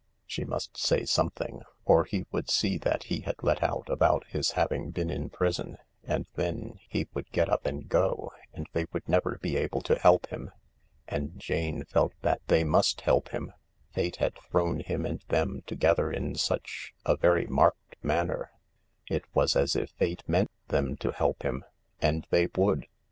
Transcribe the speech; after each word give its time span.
She 0.25 0.43
must 0.45 0.77
say 0.77 1.05
something, 1.05 1.61
or 1.85 2.05
he 2.05 2.25
would 2.31 2.49
see 2.49 2.79
that 2.79 3.03
he 3.03 3.19
had 3.19 3.35
let 3.43 3.61
out 3.61 3.87
about 3.87 4.25
his 4.25 4.53
having 4.53 4.89
been 4.89 5.11
in 5.11 5.29
prison, 5.29 5.77
and 6.03 6.25
then 6.33 6.79
he 6.89 7.07
would 7.13 7.29
get 7.31 7.49
up 7.49 7.67
and 7.67 7.87
go, 7.87 8.31
and 8.51 8.65
they 8.73 8.87
would 8.91 9.07
never 9.07 9.37
be 9.43 9.57
able 9.57 9.81
to 9.81 9.99
help 9.99 10.25
him. 10.29 10.49
And 11.07 11.37
Jane 11.39 11.85
felt 11.85 12.13
that 12.23 12.41
they 12.47 12.63
must 12.63 13.01
help 13.01 13.29
him. 13.29 13.53
Fate 13.93 14.15
had 14.15 14.33
thrown 14.49 14.79
him 14.79 15.05
and 15.05 15.23
them 15.27 15.61
to 15.67 15.75
gether 15.75 16.11
in 16.11 16.33
such 16.33 16.95
a 17.05 17.15
very 17.15 17.45
marked 17.45 17.95
manner; 18.03 18.49
it 19.07 19.25
was 19.35 19.55
as 19.55 19.75
if 19.75 19.91
Fate 19.91 20.23
meant 20.27 20.49
them 20.69 20.95
to 20.97 21.11
help 21.11 21.43
him. 21.43 21.63
And 22.01 22.25
they 22.31 22.47
would. 22.57 22.87